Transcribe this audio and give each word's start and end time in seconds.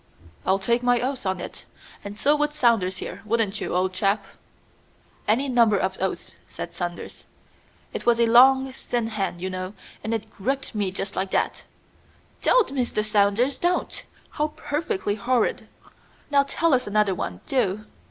"I'll 0.47 0.57
take 0.57 0.81
my 0.81 0.99
oath 0.99 1.27
on 1.27 1.39
it, 1.39 1.67
and 2.03 2.17
so 2.17 2.35
would 2.35 2.53
Saunders 2.53 2.97
here; 2.97 3.21
wouldn't 3.23 3.61
you, 3.61 3.75
old 3.75 3.93
chap?" 3.93 4.25
"Any 5.27 5.47
number 5.47 5.77
of 5.77 5.95
oaths," 6.01 6.31
said 6.49 6.73
Saunders. 6.73 7.25
"It 7.93 8.03
was 8.07 8.19
a 8.19 8.25
long 8.25 8.71
thin 8.71 9.09
hand, 9.09 9.41
you 9.41 9.49
know, 9.51 9.75
and 10.03 10.11
it 10.11 10.31
gripped 10.33 10.73
me 10.73 10.89
just 10.89 11.15
like 11.15 11.29
that." 11.29 11.65
"Don't 12.41 12.69
Mr. 12.69 13.05
Saunders! 13.05 13.59
Don't! 13.59 14.03
How 14.31 14.47
perfectly 14.57 15.13
horrid! 15.13 15.67
Now 16.31 16.45
tell 16.47 16.73
us 16.73 16.87
another 16.87 17.13
one, 17.13 17.41
do. 17.45 17.85